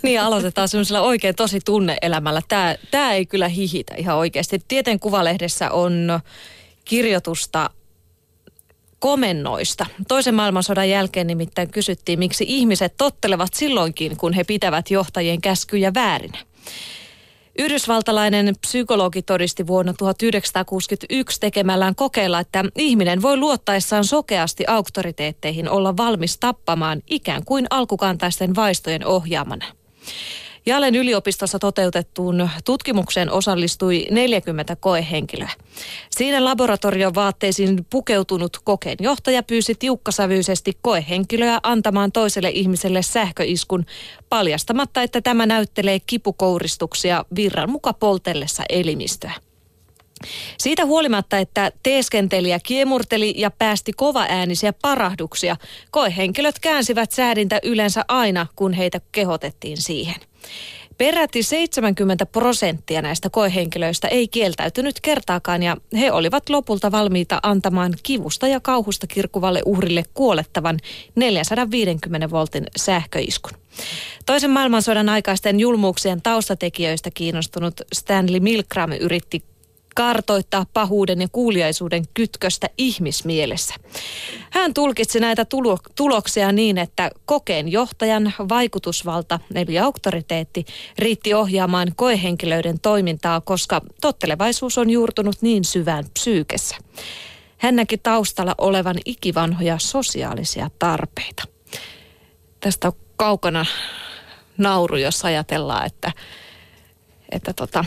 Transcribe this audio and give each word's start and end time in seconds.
niin, 0.02 0.20
aloitetaan 0.20 0.68
semmoisella 0.68 1.00
oikein 1.00 1.34
tosi 1.34 1.60
tunneelämällä. 1.64 2.42
Tämä, 2.48 2.74
tämä 2.90 3.12
ei 3.12 3.26
kyllä 3.26 3.48
hihitä 3.48 3.94
ihan 3.94 4.16
oikeasti. 4.16 4.58
Tieteen 4.68 5.00
kuvalehdessä 5.00 5.70
on 5.70 6.20
kirjoitusta 6.84 7.70
komennoista. 8.98 9.86
Toisen 10.08 10.34
maailmansodan 10.34 10.88
jälkeen 10.88 11.26
nimittäin 11.26 11.70
kysyttiin, 11.70 12.18
miksi 12.18 12.44
ihmiset 12.48 12.94
tottelevat 12.96 13.54
silloinkin, 13.54 14.16
kun 14.16 14.32
he 14.32 14.44
pitävät 14.44 14.90
johtajien 14.90 15.40
käskyjä 15.40 15.94
väärinä. 15.94 16.38
Yhdysvaltalainen 17.58 18.54
psykologi 18.60 19.22
todisti 19.22 19.66
vuonna 19.66 19.92
1961 19.98 21.40
tekemällään 21.40 21.94
kokeilla, 21.94 22.40
että 22.40 22.64
ihminen 22.76 23.22
voi 23.22 23.36
luottaessaan 23.36 24.04
sokeasti 24.04 24.64
auktoriteetteihin 24.68 25.68
olla 25.70 25.96
valmis 25.96 26.38
tappamaan 26.38 27.02
ikään 27.06 27.44
kuin 27.44 27.66
alkukantaisten 27.70 28.56
vaistojen 28.56 29.06
ohjaamana. 29.06 29.79
Jalen 30.66 30.94
yliopistossa 30.94 31.58
toteutettuun 31.58 32.50
tutkimukseen 32.64 33.30
osallistui 33.30 34.06
40 34.10 34.76
koehenkilöä. 34.76 35.50
Siinä 36.10 36.44
laboratorion 36.44 37.14
vaatteisiin 37.14 37.86
pukeutunut 37.90 38.56
kokeenjohtaja 38.64 39.42
pyysi 39.42 39.74
tiukkasävyisesti 39.74 40.78
koehenkilöä 40.82 41.60
antamaan 41.62 42.12
toiselle 42.12 42.50
ihmiselle 42.50 43.02
sähköiskun 43.02 43.86
paljastamatta, 44.28 45.02
että 45.02 45.20
tämä 45.20 45.46
näyttelee 45.46 46.00
kipukouristuksia 46.00 47.24
virran 47.36 47.70
muka 47.70 47.92
poltellessa 47.92 48.62
elimistöä. 48.68 49.32
Siitä 50.58 50.84
huolimatta, 50.84 51.38
että 51.38 51.72
teeskentelijä 51.82 52.60
kiemurteli 52.66 53.34
ja 53.36 53.50
päästi 53.50 53.92
kovaäänisiä 53.92 54.72
parahduksia, 54.72 55.56
koehenkilöt 55.90 56.58
käänsivät 56.58 57.12
säädintä 57.12 57.60
yleensä 57.62 58.04
aina, 58.08 58.46
kun 58.56 58.72
heitä 58.72 59.00
kehotettiin 59.12 59.76
siihen. 59.76 60.20
Peräti 61.00 61.42
70 61.42 62.26
prosenttia 62.26 63.02
näistä 63.02 63.30
koehenkilöistä 63.30 64.08
ei 64.08 64.28
kieltäytynyt 64.28 65.00
kertaakaan 65.00 65.62
ja 65.62 65.76
he 65.98 66.12
olivat 66.12 66.48
lopulta 66.48 66.92
valmiita 66.92 67.40
antamaan 67.42 67.94
kivusta 68.02 68.48
ja 68.48 68.60
kauhusta 68.60 69.06
kirkuvalle 69.06 69.62
uhrille 69.64 70.02
kuolettavan 70.14 70.78
450 71.14 72.30
voltin 72.30 72.66
sähköiskun. 72.76 73.52
Toisen 74.26 74.50
maailmansodan 74.50 75.08
aikaisten 75.08 75.60
julmuuksien 75.60 76.22
taustatekijöistä 76.22 77.10
kiinnostunut 77.14 77.80
Stanley 77.92 78.40
Milgram 78.40 78.92
yritti 78.92 79.42
kartoittaa 79.94 80.66
pahuuden 80.72 81.20
ja 81.20 81.28
kuuliaisuuden 81.32 82.04
kytköstä 82.14 82.70
ihmismielessä. 82.78 83.74
Hän 84.50 84.74
tulkitsi 84.74 85.20
näitä 85.20 85.44
tulo- 85.44 85.78
tuloksia 85.94 86.52
niin, 86.52 86.78
että 86.78 87.10
kokeen 87.24 87.72
johtajan 87.72 88.32
vaikutusvalta 88.48 89.40
eli 89.54 89.78
auktoriteetti 89.78 90.64
riitti 90.98 91.34
ohjaamaan 91.34 91.92
koehenkilöiden 91.96 92.80
toimintaa, 92.80 93.40
koska 93.40 93.80
tottelevaisuus 94.00 94.78
on 94.78 94.90
juurtunut 94.90 95.36
niin 95.40 95.64
syvään 95.64 96.04
psyykessä. 96.14 96.76
Hän 97.58 97.76
näki 97.76 97.98
taustalla 97.98 98.54
olevan 98.58 98.96
ikivanhoja 99.04 99.78
sosiaalisia 99.78 100.70
tarpeita. 100.78 101.42
Tästä 102.60 102.88
on 102.88 102.92
kaukana 103.16 103.66
nauru, 104.58 104.96
jos 104.96 105.24
ajatellaan, 105.24 105.86
että, 105.86 106.12
että 107.30 107.52
tota, 107.52 107.84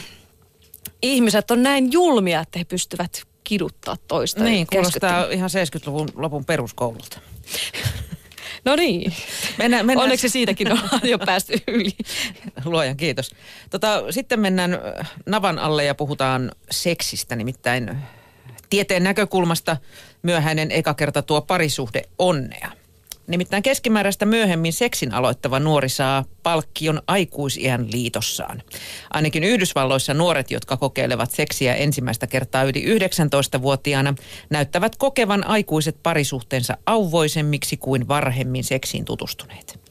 ihmiset 1.03 1.51
on 1.51 1.63
näin 1.63 1.91
julmia, 1.91 2.39
että 2.39 2.59
he 2.59 2.65
pystyvät 2.65 3.23
kiduttaa 3.43 3.97
toista. 4.07 4.43
Niin, 4.43 4.67
kuulostaa 4.67 5.25
ihan 5.25 5.49
70-luvun 5.49 6.09
lopun 6.15 6.45
peruskoululta. 6.45 7.19
No 8.65 8.75
niin. 8.75 9.13
Mennään, 9.57 9.85
mennään. 9.85 10.03
Onneksi 10.03 10.29
siitäkin 10.29 10.71
on 10.71 10.79
jo 11.03 11.19
päästy 11.19 11.53
yli. 11.67 11.91
Luojan 12.65 12.97
kiitos. 12.97 13.31
Tota, 13.69 14.03
sitten 14.09 14.39
mennään 14.39 14.79
navan 15.25 15.59
alle 15.59 15.83
ja 15.83 15.95
puhutaan 15.95 16.51
seksistä, 16.71 17.35
nimittäin 17.35 17.97
tieteen 18.69 19.03
näkökulmasta 19.03 19.77
myöhäinen 20.21 20.71
eka 20.71 20.93
kerta 20.93 21.21
tuo 21.21 21.41
parisuhde 21.41 22.01
onnea. 22.19 22.71
Nimittäin 23.27 23.63
keskimääräistä 23.63 24.25
myöhemmin 24.25 24.73
seksin 24.73 25.13
aloittava 25.13 25.59
nuori 25.59 25.89
saa 25.89 26.25
palkkion 26.43 27.01
aikuisiän 27.07 27.91
liitossaan. 27.91 28.63
Ainakin 29.09 29.43
Yhdysvalloissa 29.43 30.13
nuoret, 30.13 30.51
jotka 30.51 30.77
kokeilevat 30.77 31.31
seksiä 31.31 31.75
ensimmäistä 31.75 32.27
kertaa 32.27 32.63
yli 32.63 32.97
19-vuotiaana, 32.99 34.13
näyttävät 34.49 34.95
kokevan 34.95 35.47
aikuiset 35.47 35.97
parisuhteensa 36.03 36.77
auvoisemmiksi 36.85 37.77
kuin 37.77 38.07
varhemmin 38.07 38.63
seksiin 38.63 39.05
tutustuneet. 39.05 39.82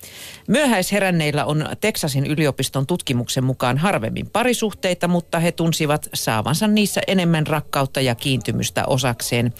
Myöhäisheränneillä 0.48 1.44
on 1.44 1.68
Teksasin 1.80 2.26
yliopiston 2.26 2.86
tutkimuksen 2.86 3.44
mukaan 3.44 3.78
harvemmin 3.78 4.30
parisuhteita, 4.30 5.08
mutta 5.08 5.38
he 5.38 5.52
tunsivat 5.52 6.08
saavansa 6.14 6.66
niissä 6.66 7.00
enemmän 7.06 7.46
rakkautta 7.46 8.00
ja 8.00 8.14
kiintymystä 8.14 8.84
osakseen. 8.86 9.54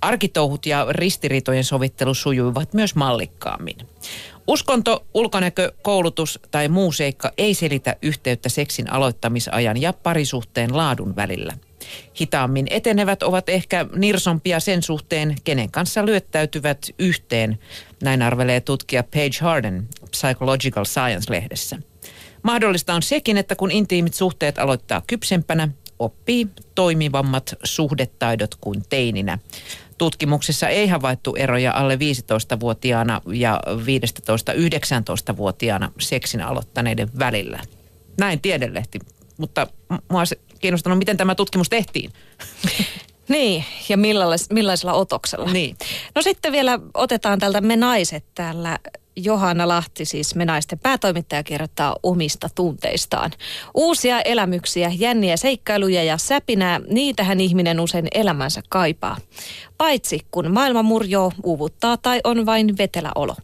Arkitouhut 0.00 0.66
ja 0.66 0.86
ristiriitojen 0.90 1.64
sovittelu 1.64 2.14
sujuivat 2.14 2.74
myös 2.74 2.94
mallikkaammin. 2.94 3.76
Uskonto, 4.46 5.06
ulkonäkö, 5.14 5.72
koulutus 5.82 6.40
tai 6.50 6.68
muu 6.68 6.92
seikka 6.92 7.32
ei 7.38 7.54
selitä 7.54 7.96
yhteyttä 8.02 8.48
seksin 8.48 8.92
aloittamisajan 8.92 9.80
ja 9.80 9.92
parisuhteen 9.92 10.76
laadun 10.76 11.16
välillä. 11.16 11.52
Hitaammin 12.20 12.66
etenevät 12.70 13.22
ovat 13.22 13.48
ehkä 13.48 13.86
nirsompia 13.96 14.60
sen 14.60 14.82
suhteen, 14.82 15.36
kenen 15.44 15.70
kanssa 15.70 16.06
lyöttäytyvät 16.06 16.86
yhteen, 16.98 17.58
näin 18.02 18.22
arvelee 18.22 18.60
tutkija 18.60 19.02
Paige 19.02 19.38
Harden 19.40 19.88
Psychological 20.10 20.84
Science-lehdessä. 20.84 21.78
Mahdollista 22.42 22.94
on 22.94 23.02
sekin, 23.02 23.36
että 23.36 23.56
kun 23.56 23.70
intiimit 23.70 24.14
suhteet 24.14 24.58
aloittaa 24.58 25.02
kypsempänä, 25.06 25.68
oppii 25.98 26.46
toimivammat 26.74 27.54
suhdetaidot 27.64 28.54
kuin 28.54 28.82
teininä. 28.88 29.38
Tutkimuksessa 29.98 30.68
ei 30.68 30.88
havaittu 30.88 31.34
eroja 31.34 31.72
alle 31.72 31.96
15-vuotiaana 31.96 33.20
ja 33.32 33.60
15-19-vuotiaana 33.66 35.92
seksin 35.98 36.40
aloittaneiden 36.40 37.10
välillä. 37.18 37.60
Näin 38.18 38.40
tiedelehti, 38.40 38.98
mutta 39.36 39.66
mua 40.10 40.22
kiinnostanut, 40.58 40.98
miten 40.98 41.16
tämä 41.16 41.34
tutkimus 41.34 41.68
tehtiin. 41.68 42.12
Niin, 43.28 43.64
ja 43.88 43.96
millaisella, 43.96 44.54
millaisella 44.54 44.92
otoksella. 44.92 45.52
Niin. 45.52 45.76
No 46.14 46.22
sitten 46.22 46.52
vielä 46.52 46.78
otetaan 46.94 47.38
tältä 47.38 47.60
Me 47.60 47.76
naiset 47.76 48.24
täällä. 48.34 48.78
Johanna 49.16 49.68
Lahti, 49.68 50.04
siis 50.04 50.34
Me 50.34 50.44
naisten 50.44 50.78
päätoimittaja, 50.78 51.42
kirjoittaa 51.42 51.96
omista 52.02 52.48
tunteistaan. 52.54 53.30
Uusia 53.74 54.20
elämyksiä, 54.20 54.92
jänniä 54.94 55.36
seikkailuja 55.36 56.04
ja 56.04 56.18
säpinää, 56.18 56.80
niitähän 56.90 57.40
ihminen 57.40 57.80
usein 57.80 58.08
elämänsä 58.14 58.62
kaipaa. 58.68 59.16
Paitsi 59.78 60.20
kun 60.30 60.52
maailma 60.52 60.82
murjoo, 60.82 61.32
uuvuttaa 61.42 61.96
tai 61.96 62.20
on 62.24 62.46
vain 62.46 62.78
vetelä 62.78 63.12
olo. 63.14 63.36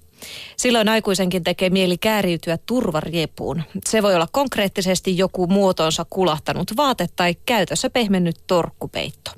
Silloin 0.56 0.88
aikuisenkin 0.88 1.44
tekee 1.44 1.70
mieli 1.70 1.98
kääriytyä 1.98 2.58
turvariepuun. 2.66 3.62
Se 3.86 4.02
voi 4.02 4.14
olla 4.14 4.28
konkreettisesti 4.32 5.18
joku 5.18 5.46
muotoonsa 5.46 6.06
kulahtanut 6.10 6.76
vaate 6.76 7.06
tai 7.16 7.34
käytössä 7.46 7.90
pehmennyt 7.90 8.36
torkkupeitto. 8.46 9.30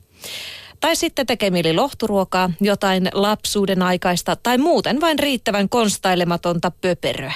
Tai 0.80 0.96
sitten 0.96 1.26
tekee 1.26 1.50
mieli 1.50 1.72
lohturuokaa, 1.72 2.50
jotain 2.60 3.08
lapsuuden 3.12 3.82
aikaista 3.82 4.36
tai 4.36 4.58
muuten 4.58 5.00
vain 5.00 5.18
riittävän 5.18 5.68
konstailematonta 5.68 6.70
pöperöä. 6.70 7.32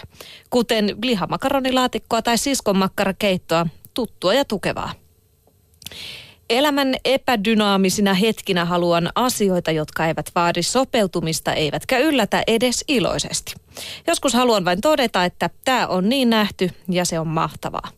Kuten 0.51 0.97
lihamakaronilaatikoa 1.03 2.23
tai 2.23 2.39
siskonmakkarakeittoa, 2.39 3.67
tuttua 3.95 4.35
ja 4.35 4.45
tukevaa. 4.45 4.93
Elämän 6.51 6.95
epädynaamisina 7.05 8.15
hetkinä 8.15 8.65
haluan 8.65 9.11
asioita, 9.15 9.71
jotka 9.71 10.07
eivät 10.07 10.31
vaadi 10.35 10.63
sopeutumista 10.63 11.55
eivätkä 11.55 11.99
yllätä 11.99 12.43
edes 12.47 12.85
iloisesti. 12.89 13.55
Joskus 14.07 14.35
haluan 14.35 14.65
vain 14.65 14.81
todeta, 14.81 15.25
että 15.25 15.51
tämä 15.65 15.87
on 15.87 16.09
niin 16.09 16.31
nähty 16.31 16.71
ja 16.89 17.05
se 17.05 17.19
on 17.19 17.29
mahtavaa. 17.29 17.89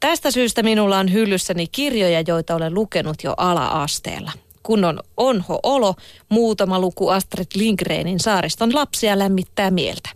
Tästä 0.00 0.30
syystä 0.30 0.62
minulla 0.62 0.98
on 0.98 1.12
hyllyssäni 1.12 1.66
kirjoja, 1.66 2.20
joita 2.26 2.54
olen 2.54 2.74
lukenut 2.74 3.16
jo 3.24 3.34
ala-asteella. 3.36 4.32
Kun 4.62 4.84
on 4.84 5.00
onho 5.16 5.60
olo, 5.62 5.94
muutama 6.28 6.78
luku 6.78 7.08
Astrid 7.08 7.46
Lindgrenin 7.54 8.20
saariston 8.20 8.74
lapsia 8.74 9.18
lämmittää 9.18 9.70
mieltä. 9.70 10.10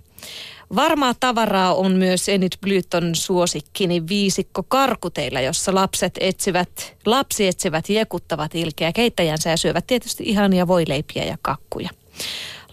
Varmaa 0.74 1.14
tavaraa 1.20 1.74
on 1.74 1.92
myös 1.92 2.28
Enid 2.28 2.52
Blyton 2.60 3.14
suosikkini 3.14 4.08
viisikko 4.08 4.62
karkuteilla, 4.62 5.40
jossa 5.40 5.74
lapset 5.74 6.14
etsivät, 6.20 6.96
lapsi 7.06 7.46
etsivät 7.46 7.88
jekuttavat 7.88 8.54
ilkeä 8.54 8.92
keittäjänsä 8.92 9.50
ja 9.50 9.56
syövät 9.56 9.86
tietysti 9.86 10.24
ihania 10.26 10.66
voileipiä 10.66 11.24
ja 11.24 11.36
kakkuja. 11.42 11.90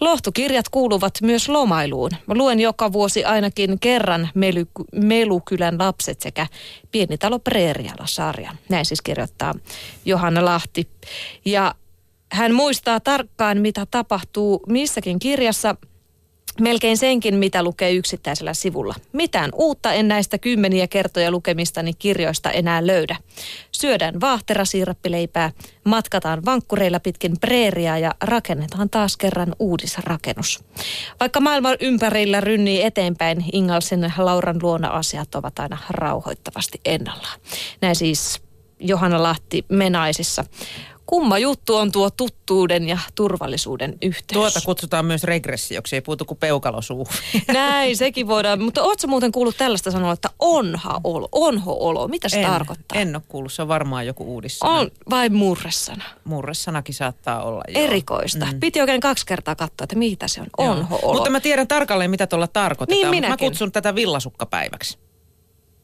Lohtukirjat 0.00 0.68
kuuluvat 0.68 1.18
myös 1.22 1.48
lomailuun. 1.48 2.10
Luen 2.28 2.60
joka 2.60 2.92
vuosi 2.92 3.24
ainakin 3.24 3.80
kerran 3.80 4.28
Mely, 4.34 4.66
Melukylän 4.92 5.78
lapset 5.78 6.20
sekä 6.20 6.46
Pienitalo 6.92 7.38
Preeriala-sarjan. 7.38 8.58
Näin 8.68 8.84
siis 8.84 9.02
kirjoittaa 9.02 9.54
Johanna 10.04 10.44
Lahti. 10.44 10.88
Ja 11.44 11.74
hän 12.32 12.54
muistaa 12.54 13.00
tarkkaan, 13.00 13.58
mitä 13.58 13.86
tapahtuu 13.90 14.60
missäkin 14.66 15.18
kirjassa– 15.18 15.74
Melkein 16.60 16.96
senkin, 16.96 17.34
mitä 17.34 17.62
lukee 17.62 17.92
yksittäisellä 17.92 18.54
sivulla. 18.54 18.94
Mitään 19.12 19.50
uutta 19.54 19.92
en 19.92 20.08
näistä 20.08 20.38
kymmeniä 20.38 20.86
kertoja 20.86 21.30
lukemistani 21.30 21.92
kirjoista 21.94 22.50
enää 22.50 22.86
löydä. 22.86 23.16
Syödään 23.72 24.20
vaahterasiirappileipää, 24.20 25.52
matkataan 25.84 26.44
vankkureilla 26.44 27.00
pitkin 27.00 27.40
preeriaa 27.40 27.98
ja 27.98 28.14
rakennetaan 28.20 28.90
taas 28.90 29.16
kerran 29.16 29.54
uudisrakennus. 29.58 30.64
Vaikka 31.20 31.40
maailman 31.40 31.76
ympärillä 31.80 32.40
rynnii 32.40 32.82
eteenpäin, 32.82 33.44
Ingalsen 33.52 34.12
Lauran 34.18 34.58
luona 34.62 34.88
asiat 34.88 35.34
ovat 35.34 35.58
aina 35.58 35.78
rauhoittavasti 35.90 36.80
ennallaan. 36.84 37.40
Näin 37.80 37.96
siis 37.96 38.42
Johanna 38.80 39.22
Lahti 39.22 39.64
Menaisissa. 39.68 40.44
Kumma 41.10 41.38
juttu 41.38 41.76
on 41.76 41.92
tuo 41.92 42.10
tuttuuden 42.10 42.88
ja 42.88 42.98
turvallisuuden 43.14 43.98
yhteys. 44.02 44.32
Tuota 44.32 44.60
kutsutaan 44.64 45.04
myös 45.04 45.24
regressioksi, 45.24 45.96
ei 45.96 46.00
puutu 46.00 46.24
kuin 46.24 46.38
peukalosuu. 46.38 47.08
Näin, 47.52 47.96
sekin 47.96 48.26
voidaan. 48.26 48.62
Mutta 48.62 48.82
ootko 48.82 49.06
muuten 49.06 49.32
kuullut 49.32 49.56
tällaista 49.56 49.90
sanoa, 49.90 50.12
että 50.12 50.30
onha 50.38 51.00
olo, 51.04 51.28
onho 51.32 51.76
olo? 51.80 52.08
Mitä 52.08 52.28
se 52.28 52.40
en, 52.40 52.46
tarkoittaa? 52.46 53.00
En 53.00 53.16
ole 53.16 53.22
kuullut, 53.28 53.52
se 53.52 53.62
on 53.62 53.68
varmaan 53.68 54.06
joku 54.06 54.24
uudissana. 54.24 54.72
On, 54.72 54.90
vai 55.10 55.28
murresana? 55.28 56.04
Murresanakin 56.24 56.94
saattaa 56.94 57.42
olla, 57.42 57.62
joo. 57.68 57.84
Erikoista. 57.84 58.46
Mm. 58.46 58.60
Piti 58.60 58.80
oikein 58.80 59.00
kaksi 59.00 59.26
kertaa 59.26 59.54
katsoa, 59.54 59.84
että 59.84 59.96
mitä 59.96 60.28
se 60.28 60.40
on, 60.40 60.46
onho 60.58 60.98
olo. 61.02 61.14
Mutta 61.14 61.30
mä 61.30 61.40
tiedän 61.40 61.68
tarkalleen, 61.68 62.10
mitä 62.10 62.26
tuolla 62.26 62.48
tarkoitetaan. 62.48 63.10
Niin 63.10 63.28
Mä 63.28 63.36
kutsun 63.36 63.72
tätä 63.72 63.94
villasukkapäiväksi 63.94 64.98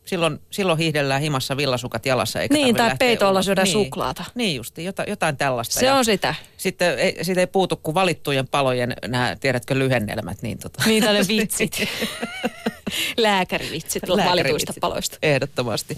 silloin, 0.06 0.40
silloin 0.50 0.78
hiihdellään 0.78 1.20
himassa 1.20 1.56
villasukat 1.56 2.06
jalassa. 2.06 2.40
Eikä 2.40 2.54
niin, 2.54 2.76
tai 2.76 2.96
peitolla 2.98 3.42
syödä 3.42 3.62
niin. 3.62 3.72
suklaata. 3.72 4.24
Niin 4.34 4.56
justi, 4.56 4.84
jotain, 4.84 5.08
jotain 5.08 5.36
tällaista. 5.36 5.80
Se 5.80 5.86
ja 5.86 5.94
on 5.94 6.04
sitä. 6.04 6.34
Sitten 6.56 6.98
ei, 6.98 7.24
siitä 7.24 7.40
ei 7.40 7.46
puutu 7.46 7.76
kuin 7.76 7.94
valittujen 7.94 8.48
palojen, 8.48 8.94
nämä, 9.06 9.36
tiedätkö, 9.40 9.78
lyhennelmät. 9.78 10.42
Niin, 10.42 10.58
tota. 10.58 10.82
niin 10.86 11.04
tälle 11.04 11.20
vitsit. 11.28 11.78
Lääkärivitsit, 13.16 14.08
Lääkärivitsit 14.08 14.30
valituista 14.30 14.72
paloista. 14.80 15.18
Ehdottomasti. 15.22 15.94